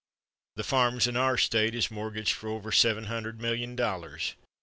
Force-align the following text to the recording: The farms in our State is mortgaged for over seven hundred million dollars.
The 0.55 0.63
farms 0.63 1.05
in 1.05 1.15
our 1.15 1.37
State 1.37 1.75
is 1.75 1.91
mortgaged 1.91 2.33
for 2.33 2.49
over 2.49 2.71
seven 2.71 3.03
hundred 3.03 3.39
million 3.39 3.75
dollars. 3.75 4.33